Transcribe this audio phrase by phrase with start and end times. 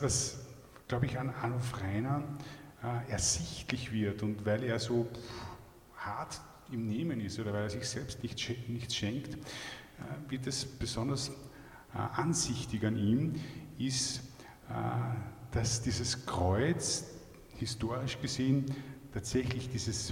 [0.00, 0.46] Was,
[0.86, 2.22] glaube ich, an Anruf Reiner
[2.84, 5.08] äh, ersichtlich wird und weil er so
[5.96, 6.40] hart
[6.70, 11.30] im Nehmen ist oder weil er sich selbst nicht, nichts schenkt, äh, wird es besonders
[11.30, 13.34] äh, ansichtig an ihm,
[13.76, 14.18] ist,
[14.68, 14.72] äh,
[15.50, 17.04] dass dieses Kreuz
[17.56, 18.66] historisch gesehen
[19.12, 20.10] tatsächlich dieses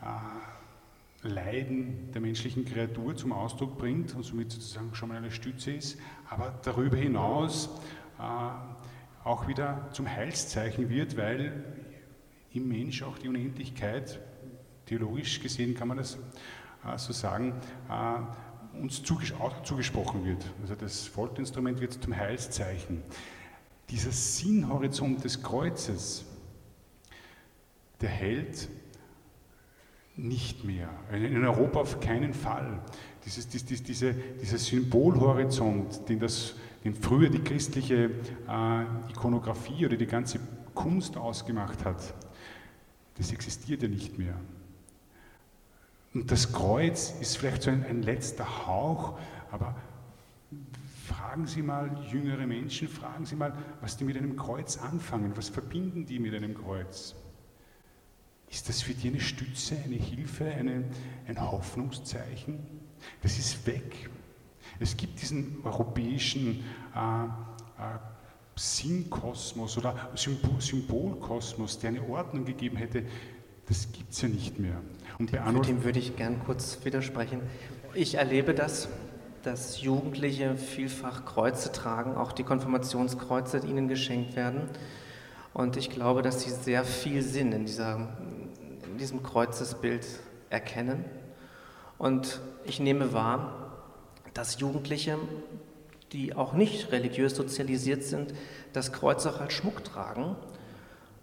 [0.00, 5.72] äh, Leiden der menschlichen Kreatur zum Ausdruck bringt und somit sozusagen schon mal eine Stütze
[5.72, 5.98] ist,
[6.30, 7.68] aber darüber hinaus
[8.18, 8.85] äh,
[9.26, 11.64] auch wieder zum Heilszeichen wird, weil
[12.52, 14.20] im Mensch auch die Unendlichkeit,
[14.86, 17.54] theologisch gesehen kann man das äh, so sagen,
[17.90, 20.44] äh, uns zugesprochen wird.
[20.62, 23.02] Also das Folterinstrument wird zum Heilszeichen.
[23.90, 26.24] Dieser Sinnhorizont des Kreuzes,
[28.00, 28.68] der hält
[30.14, 30.88] nicht mehr.
[31.12, 32.80] In Europa auf keinen Fall.
[33.24, 36.54] Dieses, dieses, diese, dieser Symbolhorizont, den das
[36.94, 38.10] früher die christliche
[38.48, 40.40] äh, Ikonografie oder die ganze
[40.74, 42.14] Kunst ausgemacht hat,
[43.16, 44.34] das existiert ja nicht mehr.
[46.14, 49.18] Und das Kreuz ist vielleicht so ein, ein letzter Hauch,
[49.50, 49.74] aber
[51.06, 55.48] fragen Sie mal jüngere Menschen, fragen Sie mal, was die mit einem Kreuz anfangen, was
[55.48, 57.14] verbinden die mit einem Kreuz?
[58.50, 60.84] Ist das für die eine Stütze, eine Hilfe, eine,
[61.26, 62.58] ein Hoffnungszeichen?
[63.22, 64.08] Das ist weg.
[64.78, 67.98] Es gibt diesen europäischen äh, äh,
[68.56, 73.04] Sinnkosmos oder Symbol Symbolkosmos, der eine Ordnung gegeben hätte.
[73.66, 74.80] Das gibt es ja nicht mehr.
[75.18, 77.40] Und bei Für dem würde ich gern kurz widersprechen.
[77.94, 78.88] Ich erlebe das,
[79.42, 84.62] dass Jugendliche vielfach Kreuze tragen, auch die Konfirmationskreuze die ihnen geschenkt werden.
[85.52, 88.08] Und ich glaube, dass sie sehr viel Sinn in, dieser,
[88.84, 90.06] in diesem Kreuzesbild
[90.50, 91.04] erkennen.
[91.98, 93.65] Und ich nehme wahr,
[94.36, 95.18] dass Jugendliche,
[96.12, 98.34] die auch nicht religiös sozialisiert sind,
[98.72, 100.36] das Kreuz auch als Schmuck tragen.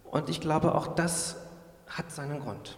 [0.03, 1.37] Und ich glaube, auch das
[1.87, 2.77] hat seinen Grund.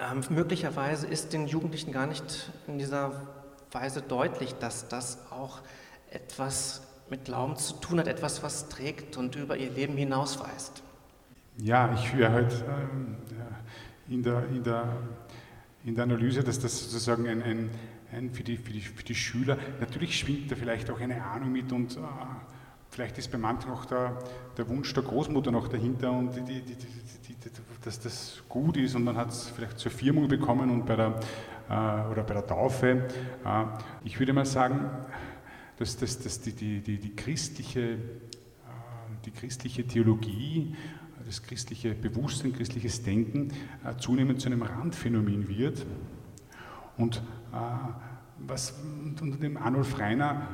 [0.00, 3.12] Ähm, möglicherweise ist den Jugendlichen gar nicht in dieser
[3.70, 5.60] Weise deutlich, dass das auch
[6.10, 10.82] etwas mit Glauben zu tun hat, etwas, was trägt und über ihr Leben hinausweist.
[11.58, 13.16] Ja, ich höre halt ähm,
[14.08, 14.88] in, der, in, der,
[15.84, 17.70] in der Analyse, dass das sozusagen ein, ein,
[18.12, 19.58] ein für, die, für, die, für die Schüler.
[19.80, 22.00] Natürlich schwingt da vielleicht auch eine Ahnung mit und äh,
[22.90, 24.18] vielleicht ist bei manchen auch der,
[24.56, 26.76] der Wunsch der Großmutter noch dahinter und die, die,
[27.84, 31.18] dass das gut ist und man hat es vielleicht zur Firmung bekommen und bei der,
[31.68, 33.08] äh, oder bei der Taufe.
[33.44, 33.64] Äh,
[34.04, 34.88] ich würde mal sagen,
[35.78, 37.96] dass, dass, dass die, die, die, die, christliche, äh,
[39.24, 40.76] die christliche Theologie
[41.24, 43.52] das christliche Bewusstsein, christliches Denken
[43.84, 45.86] äh, zunehmend zu einem Randphänomen wird
[46.96, 47.16] und
[47.52, 47.56] äh,
[48.38, 48.74] was
[49.20, 50.48] unter dem Arnulf Reiner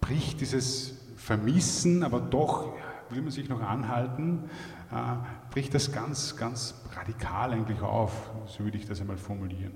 [0.00, 2.74] bricht dieses Vermissen, aber doch
[3.10, 4.50] will man sich noch anhalten,
[4.90, 4.94] äh,
[5.50, 9.72] bricht das ganz, ganz radikal eigentlich auf, so würde ich das einmal formulieren.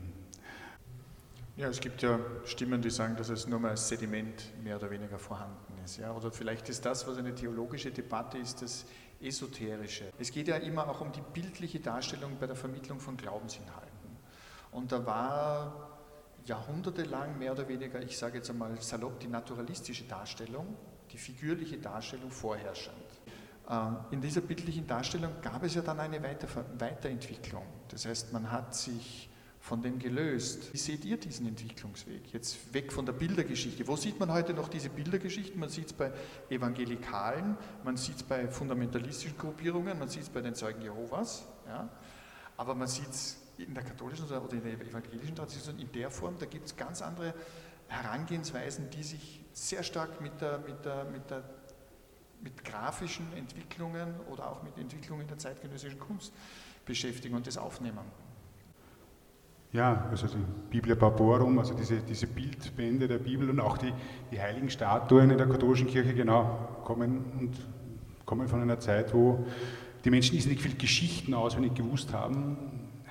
[1.56, 4.90] Ja, es gibt ja Stimmen, die sagen, dass es nur mal als Sediment mehr oder
[4.90, 5.96] weniger vorhanden ist.
[5.96, 6.12] Ja?
[6.12, 8.84] Oder vielleicht ist das, was eine theologische Debatte ist, das
[9.20, 10.12] Esoterische.
[10.18, 14.16] Es geht ja immer auch um die bildliche Darstellung bei der Vermittlung von Glaubensinhalten.
[14.72, 15.98] Und da war
[16.44, 20.76] jahrhundertelang mehr oder weniger, ich sage jetzt einmal salopp, die naturalistische Darstellung,
[21.10, 22.94] die figürliche Darstellung vorherrschend.
[23.68, 27.64] Äh, in dieser bildlichen Darstellung gab es ja dann eine Weiterentwicklung.
[27.88, 29.28] Das heißt, man hat sich
[29.66, 30.72] von dem gelöst.
[30.72, 32.32] Wie seht ihr diesen Entwicklungsweg?
[32.32, 33.84] Jetzt weg von der Bildergeschichte.
[33.88, 35.58] Wo sieht man heute noch diese Bildergeschichten?
[35.58, 36.12] Man sieht es bei
[36.48, 41.88] Evangelikalen, man sieht es bei fundamentalistischen Gruppierungen, man sieht es bei den Zeugen Jehovas, ja?
[42.56, 46.36] aber man sieht es in der katholischen oder in der evangelischen Tradition in der Form,
[46.38, 47.34] da gibt es ganz andere
[47.88, 51.42] Herangehensweisen, die sich sehr stark mit, der, mit, der, mit, der,
[52.40, 56.32] mit grafischen Entwicklungen oder auch mit Entwicklungen der zeitgenössischen Kunst
[56.84, 58.25] beschäftigen und das aufnehmen.
[59.72, 60.36] Ja, also die
[60.70, 63.92] Biblia Barborum, also diese, diese Bildbände der Bibel und auch die,
[64.30, 67.52] die heiligen Statuen in der katholischen Kirche, genau, kommen, und,
[68.24, 69.44] kommen von einer Zeit, wo
[70.04, 72.56] die Menschen nicht viel Geschichten auswendig gewusst haben,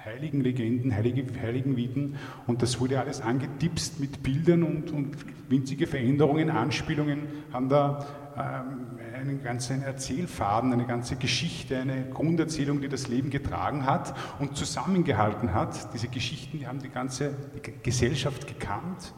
[0.06, 2.16] heiligen Legenden, heilige, heiligen Viten
[2.48, 5.16] und das wurde alles angetipst mit Bildern und, und
[5.50, 8.06] winzige Veränderungen, Anspielungen haben da
[8.38, 8.98] ähm,
[9.28, 15.54] einen ganzen Erzählfaden, eine ganze Geschichte, eine Grunderzählung, die das Leben getragen hat und zusammengehalten
[15.54, 15.94] hat.
[15.94, 17.36] Diese Geschichten, die haben die ganze
[17.84, 19.14] Gesellschaft gekannt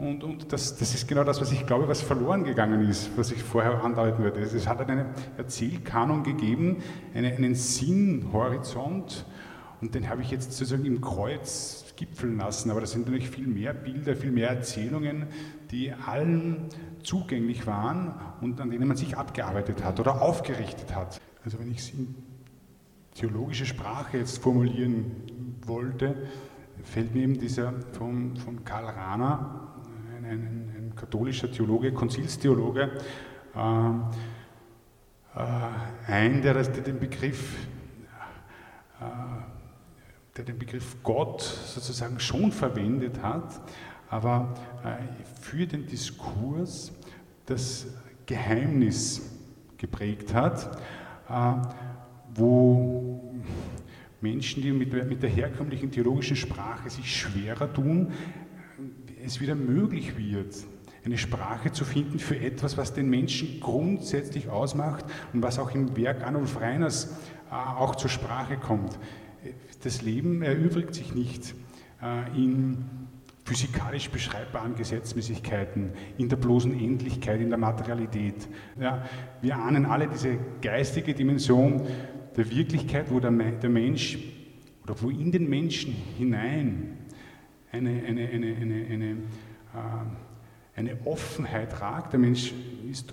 [0.00, 3.32] und, und das, das, ist genau das, was ich glaube, was verloren gegangen ist, was
[3.32, 4.40] ich vorher andeuten würde.
[4.40, 5.04] Es hat einen
[5.36, 6.78] Erzählkanon gegeben,
[7.14, 9.26] einen, einen Sinnhorizont,
[9.82, 12.70] und den habe ich jetzt sozusagen im Kreuz gipfeln lassen.
[12.70, 15.26] Aber das sind natürlich viel mehr Bilder, viel mehr Erzählungen,
[15.70, 16.68] die allen
[17.02, 21.20] zugänglich waren und an denen man sich abgearbeitet hat oder aufgerichtet hat.
[21.44, 22.14] Also wenn ich es in
[23.14, 26.28] theologische Sprache jetzt formulieren wollte,
[26.82, 29.74] fällt mir eben dieser von, von Karl Rahner,
[30.16, 32.90] ein, ein, ein katholischer Theologe, Konzilstheologe,
[33.54, 33.90] äh,
[35.36, 35.52] äh,
[36.06, 37.56] ein, der, der den Begriff
[39.00, 39.04] äh,
[40.36, 43.60] der den Begriff Gott sozusagen schon verwendet hat,
[44.10, 44.52] aber
[44.84, 46.92] äh, für den Diskurs
[47.46, 47.86] das
[48.26, 49.22] Geheimnis
[49.78, 50.76] geprägt hat,
[51.28, 51.52] äh,
[52.34, 53.32] wo
[54.20, 58.12] Menschen, die mit, der herkömmlichen theologischen Sprache sich schwerer tun,
[59.24, 60.54] es wieder möglich wird,
[61.04, 65.96] eine Sprache zu finden für etwas, was den Menschen grundsätzlich ausmacht und was auch im
[65.96, 67.16] Werk Arnulf Reiners
[67.50, 68.98] äh, auch zur Sprache kommt.
[69.82, 71.54] Das Leben erübrigt sich nicht
[72.36, 72.84] in
[73.50, 78.48] physikalisch beschreibbaren Gesetzmäßigkeiten, in der bloßen Endlichkeit, in der Materialität.
[78.78, 79.04] Ja,
[79.42, 81.82] wir ahnen alle diese geistige Dimension
[82.36, 84.18] der Wirklichkeit, wo der, der Mensch
[84.84, 86.96] oder wo in den Menschen hinein
[87.72, 89.16] eine, eine, eine, eine, eine, äh,
[90.76, 92.12] eine Offenheit ragt.
[92.12, 92.54] Der Mensch
[92.88, 93.12] ist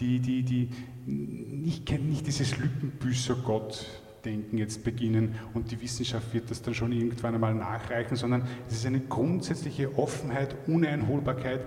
[0.00, 0.70] die, die, die
[1.06, 3.86] nicht, nicht dieses Lückenbüßer-Gott,
[4.24, 8.74] Denken jetzt beginnen und die Wissenschaft wird das dann schon irgendwann einmal nachreichen, sondern es
[8.74, 11.60] ist eine grundsätzliche Offenheit, Uneinholbarkeit,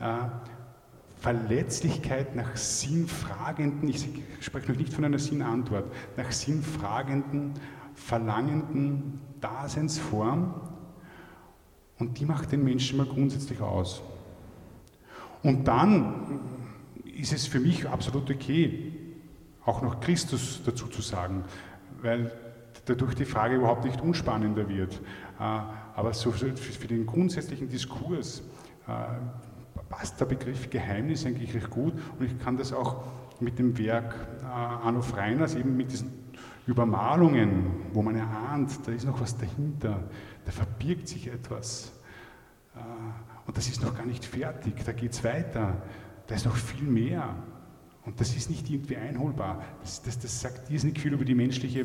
[0.00, 0.04] äh,
[1.20, 4.08] Verletzlichkeit nach sinnfragenden, ich
[4.40, 7.54] spreche noch nicht von einer Sinnantwort, nach sinnfragenden,
[7.94, 10.54] verlangenden Daseinsform
[11.98, 14.02] und die macht den Menschen mal grundsätzlich aus.
[15.42, 16.40] Und dann
[17.16, 18.92] ist es für mich absolut okay,
[19.64, 21.44] auch noch Christus dazu zu sagen
[22.02, 22.32] weil
[22.84, 25.00] dadurch die Frage überhaupt nicht unspannender wird.
[25.38, 25.42] Äh,
[25.94, 28.42] aber so für den grundsätzlichen Diskurs
[28.86, 28.92] äh,
[29.88, 33.04] passt der Begriff Geheimnis eigentlich recht gut und ich kann das auch
[33.40, 36.12] mit dem Werk äh, Arno Freiners, eben mit diesen
[36.66, 40.04] Übermalungen, wo man erahnt, da ist noch was dahinter,
[40.44, 41.92] da verbirgt sich etwas.
[43.46, 45.80] Und das ist noch gar nicht fertig, da geht es weiter,
[46.26, 47.34] da ist noch viel mehr.
[48.08, 49.62] Und das ist nicht irgendwie einholbar.
[49.82, 51.84] Das, das, das sagt irrsinnig viel über die menschliche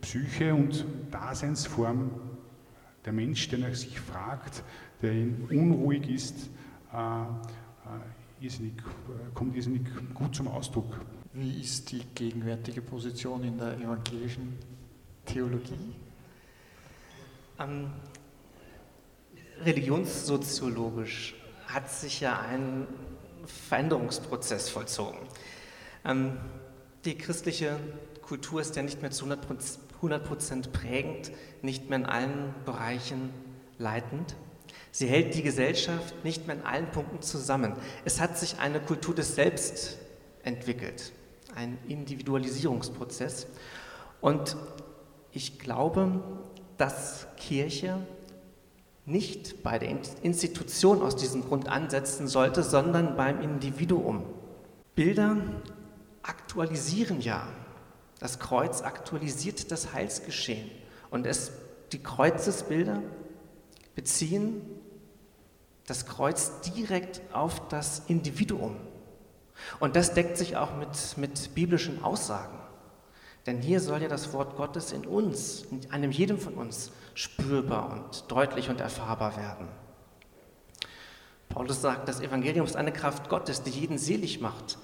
[0.00, 2.10] Psyche und Daseinsform.
[3.04, 4.64] Der Mensch, der nach sich fragt,
[5.02, 5.12] der
[5.50, 6.50] unruhig ist,
[6.92, 7.26] äh, äh,
[8.40, 8.72] irrsinnig,
[9.34, 9.82] kommt irrsinnig
[10.14, 11.00] gut zum Ausdruck.
[11.32, 14.58] Wie ist die gegenwärtige Position in der evangelischen
[15.24, 15.94] Theologie?
[17.60, 17.92] Ähm,
[19.60, 21.36] religionssoziologisch
[21.68, 22.88] hat sich ja ein
[23.46, 25.18] Veränderungsprozess vollzogen.
[26.04, 26.38] Ähm,
[27.04, 27.78] die christliche
[28.22, 33.30] Kultur ist ja nicht mehr zu 100 Prozent prägend, nicht mehr in allen Bereichen
[33.78, 34.36] leitend.
[34.90, 37.74] Sie hält die Gesellschaft nicht mehr in allen Punkten zusammen.
[38.04, 39.98] Es hat sich eine Kultur des Selbst
[40.42, 41.12] entwickelt,
[41.54, 43.46] ein Individualisierungsprozess.
[44.20, 44.56] Und
[45.32, 46.22] ich glaube,
[46.76, 48.06] dass Kirche
[49.04, 49.90] nicht bei der
[50.22, 54.24] Institution aus diesem Grund ansetzen sollte, sondern beim Individuum.
[54.94, 55.36] Bilder
[56.22, 57.46] aktualisieren ja.
[58.20, 60.70] Das Kreuz aktualisiert das Heilsgeschehen.
[61.10, 61.50] Und es,
[61.90, 63.02] die Kreuzesbilder
[63.96, 64.62] beziehen
[65.86, 68.76] das Kreuz direkt auf das Individuum.
[69.80, 72.61] Und das deckt sich auch mit, mit biblischen Aussagen.
[73.46, 77.90] Denn hier soll ja das Wort Gottes in uns, in einem jedem von uns, spürbar
[77.90, 79.68] und deutlich und erfahrbar werden.
[81.48, 84.78] Paulus sagt, das Evangelium ist eine Kraft Gottes, die jeden selig macht,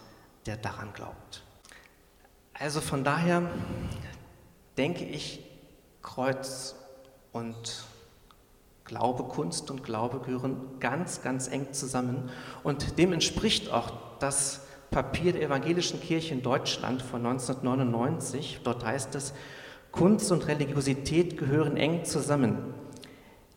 [0.47, 1.43] der daran glaubt.
[2.53, 3.49] Also von daher
[4.77, 5.45] denke ich,
[6.03, 6.75] Kreuz
[7.33, 7.85] und
[8.85, 12.31] Glaube, Kunst und Glaube gehören ganz, ganz eng zusammen.
[12.65, 18.61] Und dem entspricht auch das Papier der Evangelischen Kirche in Deutschland von 1999.
[18.65, 19.35] Dort heißt es,
[19.93, 22.75] Kunst und Religiosität gehören eng zusammen.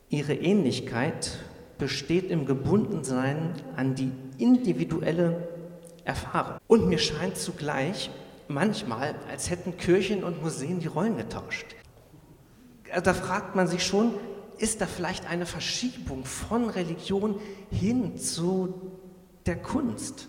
[0.09, 1.39] Ihre Ähnlichkeit
[1.77, 5.47] besteht im Gebundensein an die individuelle
[6.03, 6.59] erfahre.
[6.67, 8.11] Und mir scheint zugleich
[8.47, 11.75] manchmal, als hätten Kirchen und Museen die Rollen getauscht.
[13.03, 14.13] Da fragt man sich schon,
[14.57, 17.39] ist da vielleicht eine Verschiebung von Religion
[17.71, 18.73] hin zu
[19.45, 20.27] der Kunst?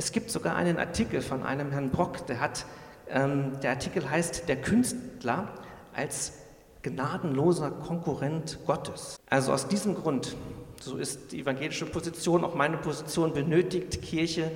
[0.00, 2.64] Es gibt sogar einen Artikel von einem Herrn Brock, der hat,
[3.10, 5.52] ähm, der Artikel heißt Der Künstler
[5.94, 6.32] als
[6.80, 9.18] gnadenloser Konkurrent Gottes.
[9.28, 10.36] Also aus diesem Grund
[10.80, 14.50] so ist die evangelische Position, auch meine Position, benötigt Kirche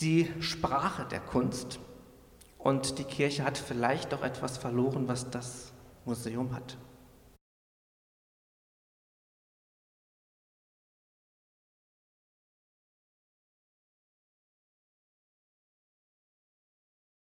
[0.00, 1.78] die Sprache der Kunst
[2.58, 5.72] Und die Kirche hat vielleicht auch etwas verloren, was das
[6.04, 6.76] Museum hat.